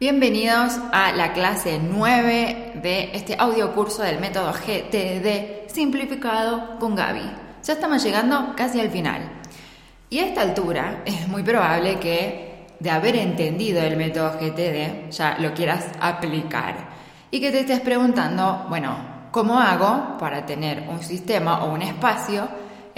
[0.00, 7.28] Bienvenidos a la clase 9 de este audio curso del método GTD simplificado con Gaby.
[7.64, 9.28] Ya estamos llegando casi al final.
[10.08, 15.36] Y a esta altura es muy probable que de haber entendido el método GTD ya
[15.40, 16.76] lo quieras aplicar
[17.32, 18.96] y que te estés preguntando, bueno,
[19.32, 22.48] ¿cómo hago para tener un sistema o un espacio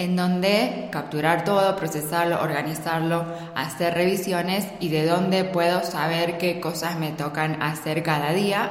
[0.01, 6.99] en donde capturar todo, procesarlo, organizarlo, hacer revisiones y de dónde puedo saber qué cosas
[6.99, 8.71] me tocan hacer cada día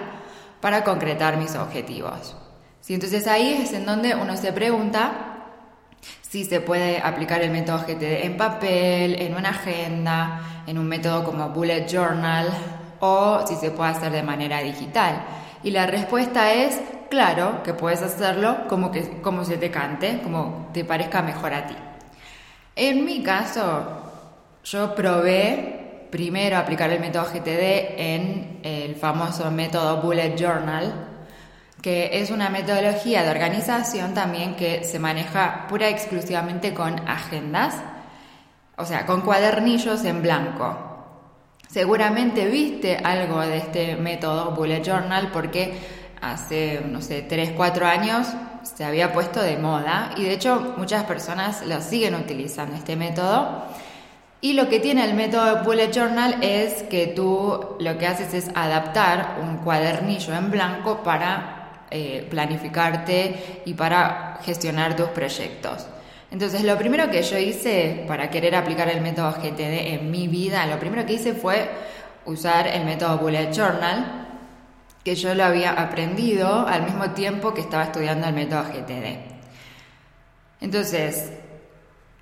[0.59, 2.35] para concretar mis objetivos.
[2.81, 5.11] Si entonces ahí es en donde uno se pregunta
[6.21, 11.23] si se puede aplicar el método GTD en papel, en una agenda, en un método
[11.23, 12.47] como Bullet Journal
[13.01, 15.23] o si se puede hacer de manera digital.
[15.63, 20.69] Y la respuesta es claro que puedes hacerlo como, que, como se te cante, como
[20.73, 21.75] te parezca mejor a ti.
[22.75, 24.03] En mi caso,
[24.63, 31.07] yo probé primero aplicar el método GTD en el famoso método Bullet Journal,
[31.81, 37.75] que es una metodología de organización también que se maneja pura y exclusivamente con agendas,
[38.77, 40.88] o sea, con cuadernillos en blanco.
[41.69, 45.77] Seguramente viste algo de este método Bullet Journal porque
[46.19, 48.27] hace, no sé, 3, 4 años
[48.63, 53.65] se había puesto de moda y de hecho muchas personas lo siguen utilizando este método.
[54.41, 58.49] Y lo que tiene el método Bullet Journal es que tú lo que haces es
[58.55, 65.85] adaptar un cuadernillo en blanco para eh, planificarte y para gestionar tus proyectos.
[66.31, 70.65] Entonces, lo primero que yo hice para querer aplicar el método GTD en mi vida,
[70.67, 71.69] lo primero que hice fue
[72.25, 74.27] usar el método Bullet Journal,
[75.03, 79.17] que yo lo había aprendido al mismo tiempo que estaba estudiando el método GTD.
[80.61, 81.31] Entonces,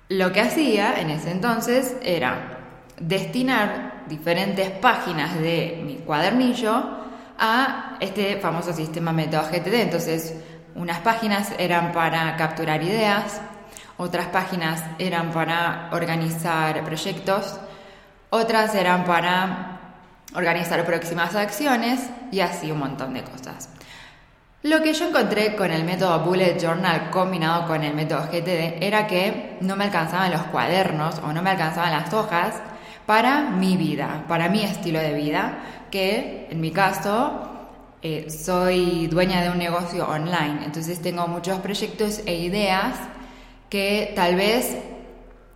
[0.08, 2.58] lo que hacía en ese entonces era
[2.98, 6.82] destinar diferentes páginas de mi cuadernillo
[7.38, 9.74] a este famoso sistema método GTD.
[9.74, 10.34] Entonces,
[10.74, 13.40] unas páginas eran para capturar ideas,
[13.98, 17.58] otras páginas eran para organizar proyectos,
[18.30, 19.80] otras eran para
[20.34, 23.70] organizar próximas acciones y así un montón de cosas.
[24.62, 29.06] Lo que yo encontré con el método Bullet Journal combinado con el método GTD era
[29.06, 32.54] que no me alcanzaban los cuadernos o no me alcanzaban las hojas
[33.06, 35.58] para mi vida, para mi estilo de vida,
[35.90, 37.48] que en mi caso
[38.02, 42.94] eh, soy dueña de un negocio online, entonces tengo muchos proyectos e ideas
[43.68, 44.76] que tal vez,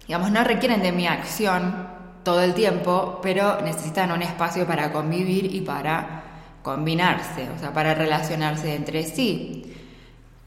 [0.06, 1.88] digamos, no requieren de mi acción
[2.22, 6.22] todo el tiempo, pero necesitan un espacio para convivir y para
[6.62, 9.74] combinarse, o sea, para relacionarse entre sí.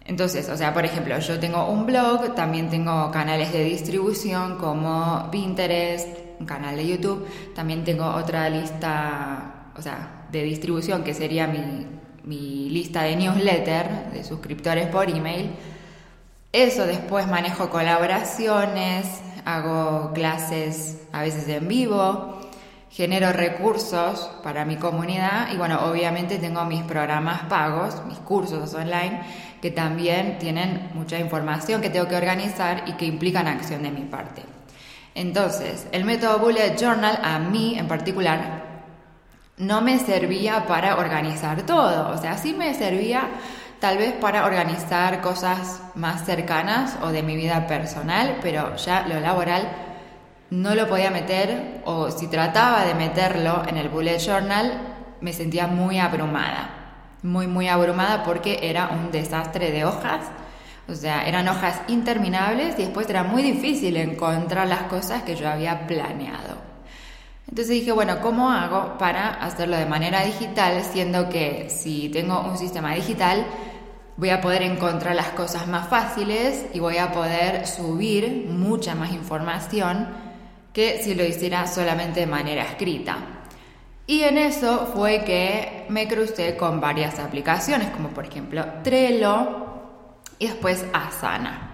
[0.05, 5.29] Entonces, o sea, por ejemplo, yo tengo un blog, también tengo canales de distribución como
[5.31, 6.07] Pinterest,
[6.39, 11.87] un canal de YouTube, también tengo otra lista, o sea, de distribución que sería mi,
[12.23, 15.51] mi lista de newsletter de suscriptores por email.
[16.55, 19.05] Eso después manejo colaboraciones,
[19.43, 22.39] hago clases a veces en vivo,
[22.89, 29.19] genero recursos para mi comunidad y bueno, obviamente tengo mis programas pagos, mis cursos online,
[29.61, 34.03] que también tienen mucha información que tengo que organizar y que implican acción de mi
[34.03, 34.41] parte.
[35.13, 38.63] Entonces, el método Bullet Journal a mí en particular
[39.57, 43.27] no me servía para organizar todo, o sea, sí me servía
[43.79, 49.19] tal vez para organizar cosas más cercanas o de mi vida personal, pero ya lo
[49.19, 49.67] laboral
[50.49, 54.73] no lo podía meter o si trataba de meterlo en el bullet journal
[55.21, 56.69] me sentía muy abrumada,
[57.23, 60.21] muy muy abrumada porque era un desastre de hojas,
[60.87, 65.49] o sea, eran hojas interminables y después era muy difícil encontrar las cosas que yo
[65.49, 66.74] había planeado.
[67.47, 72.57] Entonces dije, bueno, ¿cómo hago para hacerlo de manera digital, siendo que si tengo un
[72.57, 73.45] sistema digital,
[74.17, 79.11] voy a poder encontrar las cosas más fáciles y voy a poder subir mucha más
[79.11, 80.07] información
[80.73, 83.17] que si lo hiciera solamente de manera escrita.
[84.07, 89.65] Y en eso fue que me crucé con varias aplicaciones, como por ejemplo Trello
[90.37, 91.71] y después Asana.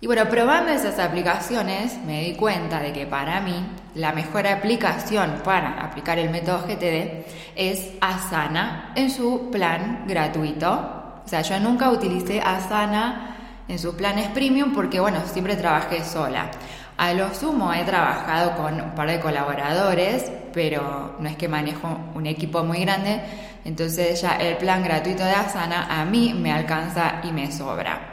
[0.00, 5.42] Y bueno, probando esas aplicaciones me di cuenta de que para mí la mejor aplicación
[5.44, 11.90] para aplicar el método GTD es Asana en su plan gratuito o sea, yo nunca
[11.90, 13.36] utilicé Asana
[13.68, 16.50] en sus planes premium porque, bueno, siempre trabajé sola.
[16.96, 22.00] A lo sumo he trabajado con un par de colaboradores, pero no es que manejo
[22.16, 23.20] un equipo muy grande,
[23.64, 28.09] entonces ya el plan gratuito de Asana a mí me alcanza y me sobra.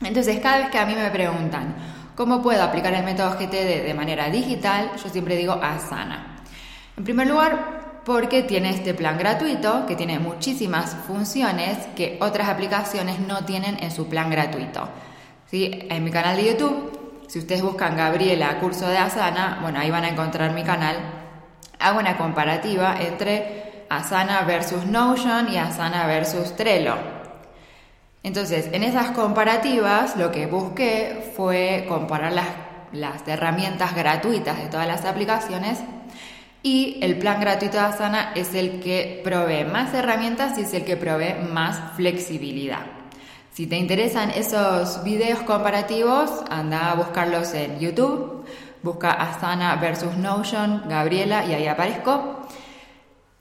[0.00, 1.74] Entonces cada vez que a mí me preguntan
[2.14, 6.36] cómo puedo aplicar el método GTD de manera digital, yo siempre digo Asana.
[6.96, 13.20] En primer lugar, porque tiene este plan gratuito que tiene muchísimas funciones que otras aplicaciones
[13.20, 14.88] no tienen en su plan gratuito.
[15.50, 15.86] ¿Sí?
[15.90, 20.04] En mi canal de YouTube, si ustedes buscan Gabriela Curso de Asana, bueno, ahí van
[20.04, 20.96] a encontrar mi canal.
[21.78, 27.17] Hago una comparativa entre Asana versus Notion y Asana versus Trello.
[28.22, 32.48] Entonces, en esas comparativas lo que busqué fue comparar las,
[32.92, 35.78] las herramientas gratuitas de todas las aplicaciones
[36.62, 40.84] y el plan gratuito de Asana es el que provee más herramientas y es el
[40.84, 42.80] que provee más flexibilidad.
[43.52, 48.44] Si te interesan esos videos comparativos, anda a buscarlos en YouTube.
[48.82, 52.46] Busca Asana versus Notion, Gabriela, y ahí aparezco.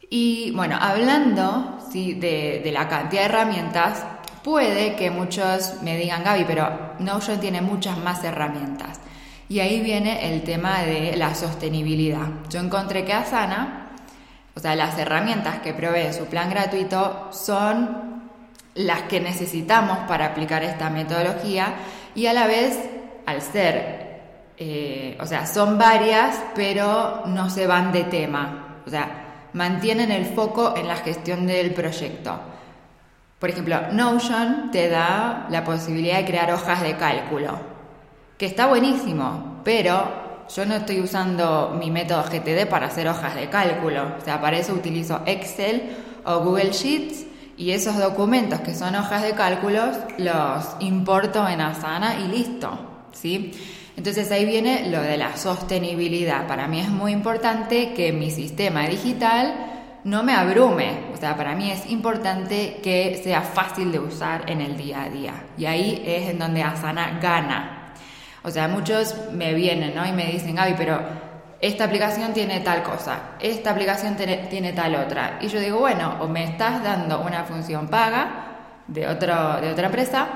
[0.10, 2.14] Y bueno, hablando ¿sí?
[2.14, 4.04] de, de la cantidad de herramientas,
[4.48, 8.98] puede que muchos me digan, Gaby, pero Notion tiene muchas más herramientas.
[9.50, 12.30] Y ahí viene el tema de la sostenibilidad.
[12.50, 13.90] Yo encontré que Asana,
[14.56, 18.30] o sea, las herramientas que provee su plan gratuito son
[18.76, 21.74] las que necesitamos para aplicar esta metodología
[22.16, 22.80] y a la vez,
[23.26, 24.22] al ser,
[24.56, 28.78] eh, o sea, son varias, pero no se van de tema.
[28.88, 32.40] O sea, mantienen el foco en la gestión del proyecto.
[33.40, 37.78] Por ejemplo, Notion te da la posibilidad de crear hojas de cálculo
[38.38, 43.50] que está buenísimo, pero yo no estoy usando mi método GTD para hacer hojas de
[43.50, 44.16] cálculo.
[44.20, 47.26] O sea, para eso utilizo Excel o Google Sheets
[47.58, 52.70] y esos documentos que son hojas de cálculos los importo en Asana y listo,
[53.12, 53.52] ¿sí?
[53.98, 56.46] Entonces ahí viene lo de la sostenibilidad.
[56.46, 59.77] Para mí es muy importante que mi sistema digital
[60.08, 61.12] no me abrume.
[61.14, 65.10] O sea, para mí es importante que sea fácil de usar en el día a
[65.10, 65.34] día.
[65.58, 67.94] Y ahí es en donde Asana gana.
[68.42, 70.06] O sea, muchos me vienen, ¿no?
[70.06, 71.02] Y me dicen, Gaby, pero
[71.60, 75.40] esta aplicación tiene tal cosa, esta aplicación tiene, tal otra.
[75.42, 79.88] Y yo digo, bueno, o me estás dando una función paga de, otro, de otra
[79.88, 80.28] empresa,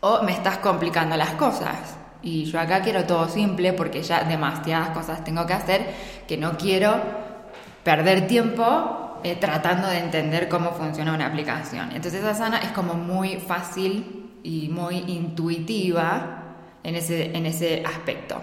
[0.00, 1.96] o me estás complicando las cosas.
[2.20, 5.86] Y yo acá quiero todo simple porque ya demasiadas cosas tengo que hacer
[6.28, 7.31] que no quiero
[7.84, 11.92] perder tiempo eh, tratando de entender cómo funciona una aplicación.
[11.92, 16.42] Entonces Asana es como muy fácil y muy intuitiva
[16.82, 18.40] en ese, en ese aspecto.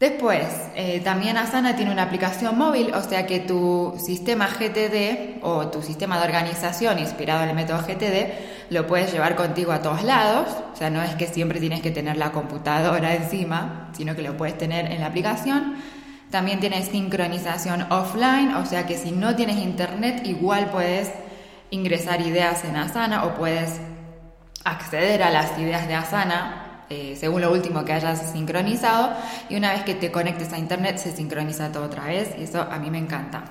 [0.00, 5.68] Después, eh, también Asana tiene una aplicación móvil, o sea que tu sistema GTD o
[5.68, 10.02] tu sistema de organización inspirado en el método GTD lo puedes llevar contigo a todos
[10.02, 14.22] lados, o sea, no es que siempre tienes que tener la computadora encima, sino que
[14.22, 15.76] lo puedes tener en la aplicación.
[16.34, 21.12] También tiene sincronización offline, o sea que si no tienes internet, igual puedes
[21.70, 23.80] ingresar ideas en Asana o puedes
[24.64, 29.12] acceder a las ideas de Asana eh, según lo último que hayas sincronizado
[29.48, 32.62] y una vez que te conectes a internet se sincroniza todo otra vez y eso
[32.62, 33.44] a mí me encanta.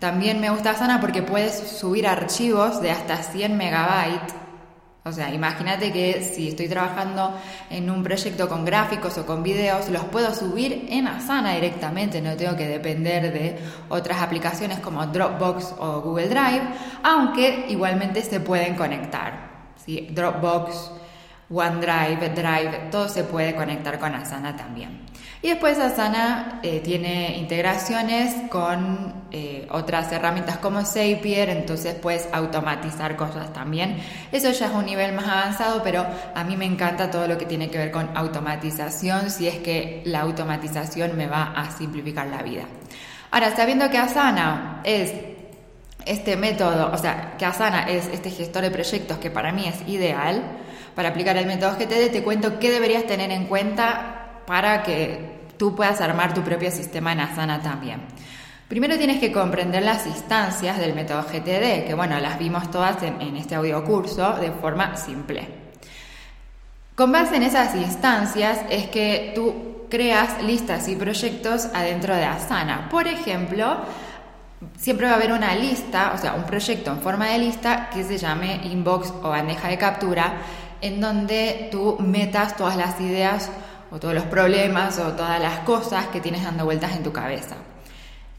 [0.00, 4.41] También me gusta Asana porque puedes subir archivos de hasta 100 megabytes.
[5.04, 7.34] O sea, imagínate que si estoy trabajando
[7.70, 12.36] en un proyecto con gráficos o con videos, los puedo subir en Asana directamente, no
[12.36, 13.58] tengo que depender de
[13.88, 16.62] otras aplicaciones como Dropbox o Google Drive,
[17.02, 19.50] aunque igualmente se pueden conectar.
[19.84, 20.08] ¿sí?
[20.12, 20.92] Dropbox
[21.50, 25.00] OneDrive, Drive, todo se puede conectar con Asana también.
[25.44, 33.16] Y después Asana eh, tiene integraciones con eh, otras herramientas como Zapier, entonces puedes automatizar
[33.16, 33.96] cosas también.
[34.30, 36.06] Eso ya es un nivel más avanzado, pero
[36.36, 40.02] a mí me encanta todo lo que tiene que ver con automatización, si es que
[40.04, 42.62] la automatización me va a simplificar la vida.
[43.32, 45.12] Ahora, sabiendo que Asana es
[46.06, 49.88] este método, o sea, que Asana es este gestor de proyectos que para mí es
[49.88, 50.40] ideal,
[50.94, 54.21] para aplicar el método GTD, te cuento qué deberías tener en cuenta
[54.52, 58.02] para que tú puedas armar tu propio sistema en Asana también.
[58.68, 63.34] Primero tienes que comprender las instancias del método GTD, que bueno, las vimos todas en,
[63.38, 65.48] este audio curso de forma simple.
[66.94, 72.90] Con base en esas instancias es que tú creas listas y proyectos adentro de Asana.
[72.90, 73.78] Por ejemplo,
[74.76, 78.04] siempre va a haber una lista, o sea, un proyecto en forma de lista que
[78.04, 80.34] se llame inbox o bandeja de captura
[80.82, 83.50] en donde tú metas todas las ideas
[83.92, 87.56] o todos los problemas o todas las cosas que tienes dando vueltas en tu cabeza.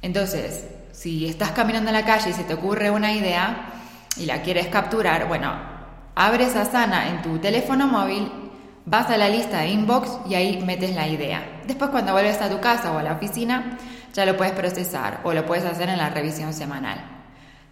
[0.02, 3.70] Entonces, si estás caminando en la calle y se te ocurre una idea
[4.18, 5.54] y la quieres capturar, bueno,
[6.16, 8.32] abres Asana en tu teléfono móvil,
[8.86, 11.62] vas a la lista de inbox y ahí metes la idea.
[11.68, 13.78] Después cuando vuelves a tu casa o a la oficina,
[14.14, 16.98] ya lo puedes procesar o lo puedes hacer en la revisión semanal.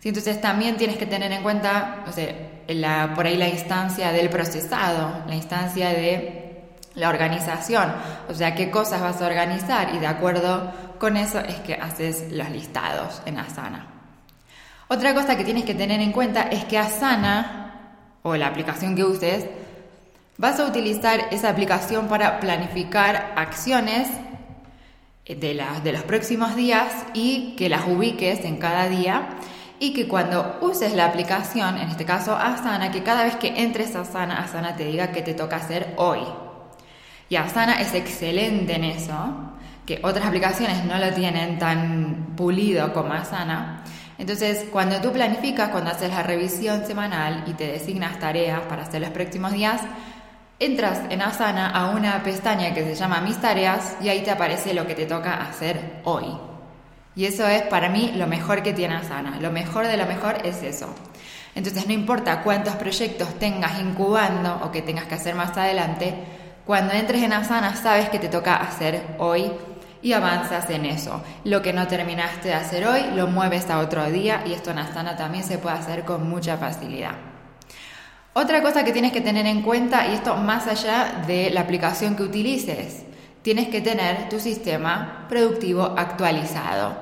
[0.04, 2.36] entonces también tienes que tener en cuenta, no sé,
[3.16, 6.51] por ahí la instancia del procesado, la instancia de
[6.96, 7.94] la organización,
[8.30, 12.32] o sea, qué cosas vas a organizar y de acuerdo con eso es que haces
[12.32, 13.88] los listados en Asana.
[14.88, 19.06] Otra cosa que tienes que tener en cuenta es que Asana, o la aplicación que
[19.06, 19.46] uses,
[20.38, 24.10] vas a utilizar esa aplicación para planificar acciones
[25.26, 29.30] de, de los próximos días y que las ubiques en cada día
[29.80, 33.96] y que cuando uses la aplicación, en este caso Asana, que cada vez que entres
[33.96, 36.20] a Asana, Asana te diga qué te toca hacer hoy.
[37.32, 39.14] Y Asana es excelente en eso,
[39.86, 43.86] que otras aplicaciones no lo tienen tan pulido como Asana.
[44.18, 49.00] Entonces, cuando tú planificas, cuando haces la revisión semanal y te designas tareas para hacer
[49.00, 49.80] los próximos días,
[50.60, 54.74] entras en Asana a una pestaña que se llama Mis tareas y ahí te aparece
[54.74, 56.26] lo que te toca hacer hoy.
[57.16, 59.40] Y eso es para mí lo mejor que tiene Asana.
[59.40, 60.94] Lo mejor de lo mejor es eso.
[61.56, 66.41] Entonces no importa cuántos proyectos tengas incubando o que tengas que hacer más adelante,
[66.72, 69.52] cuando entres en Asana sabes que te toca hacer hoy
[70.02, 71.22] y avanzas en eso.
[71.44, 74.78] Lo que no terminaste de hacer hoy lo mueves a otro día y esto en
[74.78, 77.16] Asana también se puede hacer con mucha facilidad.
[78.32, 82.16] Otra cosa que tienes que tener en cuenta, y esto más allá de la aplicación
[82.16, 83.04] que utilices,
[83.42, 86.96] tienes que tener tu sistema productivo actualizado.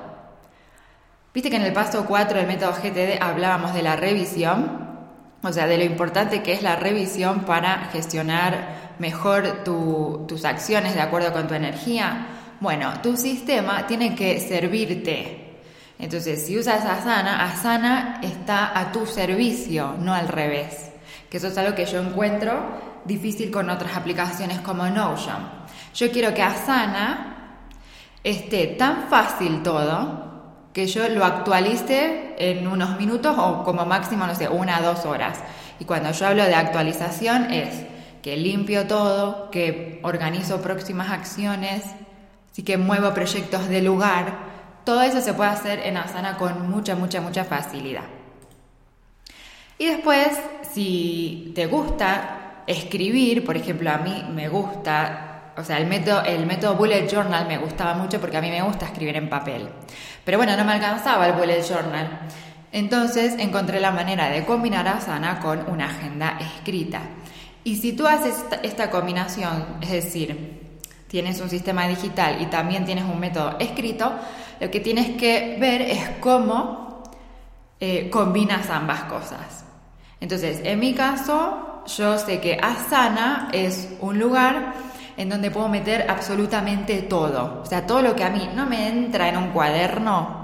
[1.32, 4.88] Viste que en el paso 4 del método GTD hablábamos de la revisión,
[5.44, 11.00] o sea, de lo importante que es la revisión para gestionar mejor tus acciones de
[11.00, 12.26] acuerdo con tu energía.
[12.60, 15.62] Bueno, tu sistema tiene que servirte.
[15.98, 20.92] Entonces, si usas Asana, Asana está a tu servicio, no al revés.
[21.28, 22.62] Que eso es algo que yo encuentro
[23.04, 25.48] difícil con otras aplicaciones como Notion.
[25.94, 27.56] Yo quiero que Asana
[28.22, 30.28] esté tan fácil todo
[30.74, 35.04] que yo lo actualice en unos minutos o como máximo, no sé, una o dos
[35.06, 35.38] horas.
[35.78, 37.89] Y cuando yo hablo de actualización es
[38.22, 41.84] que limpio todo, que organizo próximas acciones,
[42.50, 44.50] así que muevo proyectos de lugar.
[44.84, 48.04] Todo eso se puede hacer en Asana con mucha, mucha, mucha facilidad.
[49.78, 50.28] Y después,
[50.72, 56.46] si te gusta escribir, por ejemplo, a mí me gusta o sea, el método, el
[56.46, 59.68] método Bullet Journal me gustaba mucho porque a mí me gusta escribir en papel.
[60.24, 62.20] Pero bueno, no me alcanzaba el Bullet Journal.
[62.72, 67.00] Entonces encontré la manera de combinar Asana con una agenda escrita.
[67.64, 73.04] Y si tú haces esta, combinación, es decir, tienes un sistema digital y también tienes
[73.04, 74.12] un método escrito,
[74.60, 77.02] lo que tienes que ver es cómo
[77.78, 79.64] eh, combinas ambas cosas.
[80.20, 84.74] Entonces, en mi caso, yo sé que Asana es un lugar
[85.16, 87.60] en donde puedo meter absolutamente todo.
[87.62, 90.39] O sea, todo lo que a mí no me entra en un cuaderno,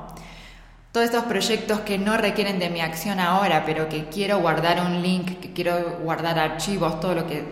[0.97, 5.03] todos estos proyectos que no requieren de mi acción ahora, pero que quiero guardar un
[5.03, 7.45] link, que quiero guardar archivos, todo lo que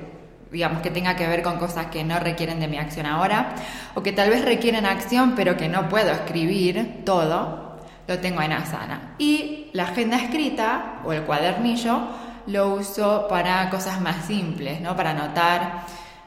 [0.51, 3.55] digamos que tenga que ver con cosas que no requieren de mi acción ahora,
[3.93, 8.53] o que tal vez requieren acción, pero que no puedo escribir todo, lo tengo en
[8.53, 9.15] Asana.
[9.19, 12.01] Y la agenda escrita o el cuadernillo
[12.47, 14.97] lo uso para cosas más simples, ¿no?
[14.97, 15.83] Para anotar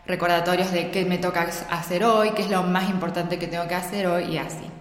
[0.06, 3.74] recordatorios de qué me toca hacer hoy, qué es lo más importante que tengo que
[3.74, 4.77] hacer hoy y así.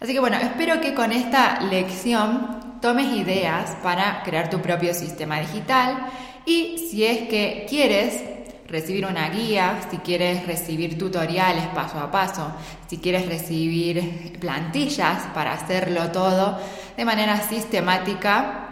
[0.00, 5.40] Así que bueno, espero que con esta lección tomes ideas para crear tu propio sistema
[5.40, 6.08] digital
[6.44, 8.22] y si es que quieres
[8.68, 12.52] recibir una guía, si quieres recibir tutoriales paso a paso,
[12.88, 16.58] si quieres recibir plantillas para hacerlo todo
[16.96, 18.62] de manera sistemática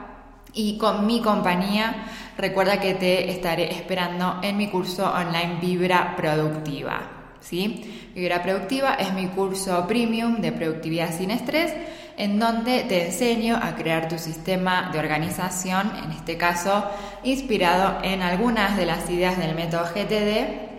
[0.52, 7.13] y con mi compañía, Recuerda que te estaré esperando en mi curso online Vibra Productiva.
[7.44, 8.10] ¿Sí?
[8.14, 11.72] Vibra Productiva es mi curso premium de productividad sin estrés,
[12.16, 16.84] en donde te enseño a crear tu sistema de organización, en este caso
[17.22, 20.74] inspirado en algunas de las ideas del método GTD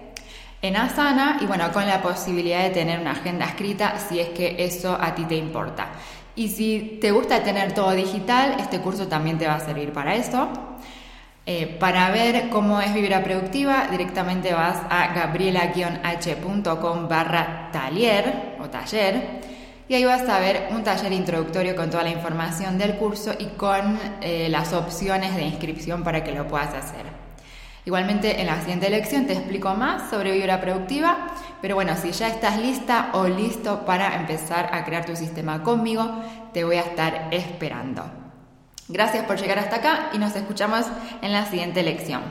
[0.62, 4.56] en Asana y bueno, con la posibilidad de tener una agenda escrita si es que
[4.60, 5.90] eso a ti te importa.
[6.36, 10.16] Y si te gusta tener todo digital, este curso también te va a servir para
[10.16, 10.50] eso.
[11.48, 19.42] Eh, para ver cómo es Vibra Productiva, directamente vas a gabriela-h.com barra taller o taller
[19.88, 23.46] y ahí vas a ver un taller introductorio con toda la información del curso y
[23.58, 27.06] con eh, las opciones de inscripción para que lo puedas hacer.
[27.86, 31.28] Igualmente en la siguiente lección te explico más sobre Vibra Productiva,
[31.62, 36.24] pero bueno, si ya estás lista o listo para empezar a crear tu sistema conmigo,
[36.54, 38.25] te voy a estar esperando.
[38.88, 40.86] Gracias por llegar hasta acá y nos escuchamos
[41.22, 42.22] en la siguiente lección.